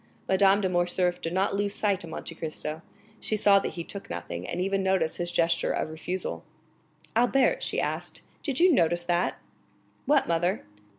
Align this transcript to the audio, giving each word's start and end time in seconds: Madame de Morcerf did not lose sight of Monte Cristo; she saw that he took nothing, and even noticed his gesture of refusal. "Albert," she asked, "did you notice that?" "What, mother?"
Madame 0.27 0.61
de 0.61 0.67
Morcerf 0.67 1.21
did 1.21 1.31
not 1.31 1.55
lose 1.55 1.75
sight 1.75 2.03
of 2.03 2.09
Monte 2.09 2.33
Cristo; 2.33 2.81
she 3.19 3.35
saw 3.35 3.59
that 3.59 3.73
he 3.73 3.83
took 3.83 4.09
nothing, 4.09 4.47
and 4.47 4.59
even 4.59 4.81
noticed 4.81 5.17
his 5.17 5.31
gesture 5.31 5.71
of 5.71 5.91
refusal. 5.91 6.43
"Albert," 7.15 7.61
she 7.61 7.79
asked, 7.79 8.23
"did 8.41 8.59
you 8.59 8.73
notice 8.73 9.03
that?" 9.03 9.37
"What, 10.07 10.27
mother?" 10.27 10.63